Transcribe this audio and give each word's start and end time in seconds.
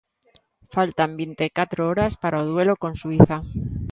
Faltan 0.75 1.11
vinte 1.21 1.43
e 1.49 1.53
catro 1.59 1.81
horas 1.89 2.13
para 2.21 2.41
o 2.41 2.47
duelo 2.51 2.73
con 2.81 2.93
Suíza. 3.01 3.37